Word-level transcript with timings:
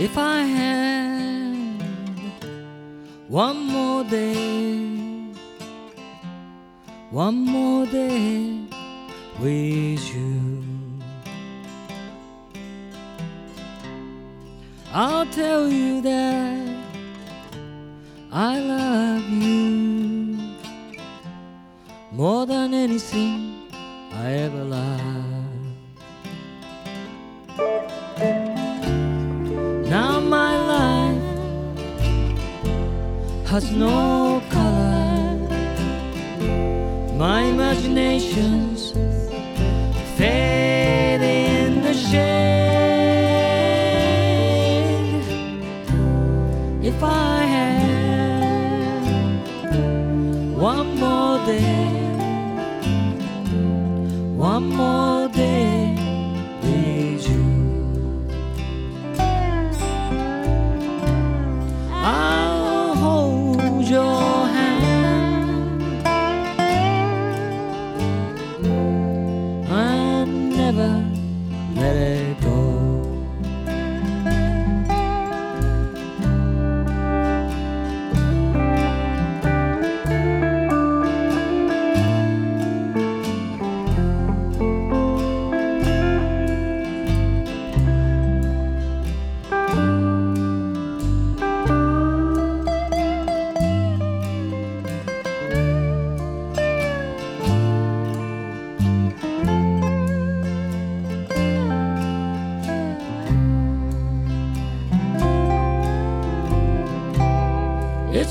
If 0.00 0.16
I 0.16 0.40
had 0.40 1.82
one 3.28 3.58
more 3.66 4.04
day, 4.04 4.96
one 7.10 7.44
more 7.44 7.86
day 7.86 8.58
with 9.38 10.14
you, 10.14 10.52
I'll 14.92 15.26
tell 15.26 15.68
you 15.68 16.00
that 16.00 16.68
I 18.32 18.58
love 18.60 19.28
you 19.28 20.38
more 22.12 22.46
than 22.46 22.74
anything 22.74 23.68
I 24.12 24.32
ever 24.32 24.64
loved. 24.64 25.11
Has 33.52 33.70
no 33.72 34.40
color. 34.48 35.36
My 37.18 37.42
imagination's 37.54 38.92
fade 40.16 41.20
in 41.20 41.82
the 41.82 41.92
shade. 41.92 42.32
If 46.82 46.98
I 47.02 47.44
had 47.56 49.02
one 50.56 50.96
more 50.96 51.36
day, 51.44 51.84
one 54.34 54.66
more 54.80 55.28
day 55.28 55.71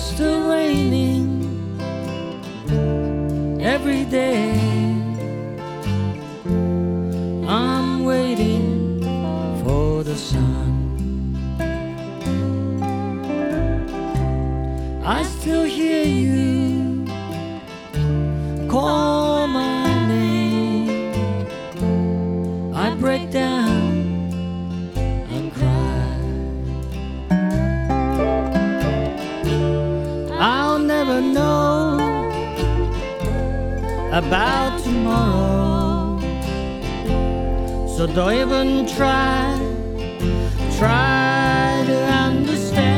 still 0.00 0.48
raining 0.48 1.28
every 3.60 4.04
day. 4.04 4.52
I'm 7.46 8.04
waiting 8.04 9.02
for 9.62 10.02
the 10.02 10.16
sun. 10.16 10.70
I 15.04 15.22
still 15.22 15.64
hear 15.64 16.04
you 16.04 17.04
call 18.68 19.09
about 34.12 34.82
tomorrow. 34.82 36.18
So 37.96 38.06
don't 38.06 38.34
even 38.34 38.86
try, 38.86 39.56
try 40.78 41.84
to 41.86 41.96
understand. 42.26 42.90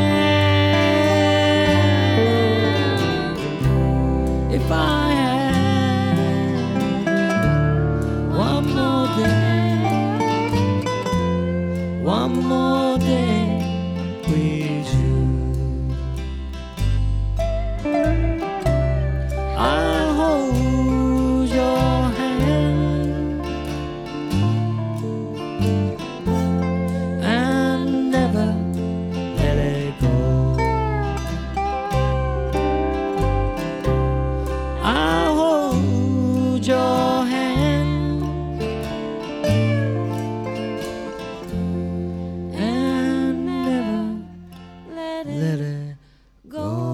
If 4.55 4.71
I 4.71 5.11
had 5.21 7.07
one 8.35 8.67
more 8.75 9.09
day, 9.19 9.77
one 12.03 12.33
more 12.33 12.99
day. 12.99 13.32
let 45.43 45.59
it 45.59 45.97
go. 46.49 46.92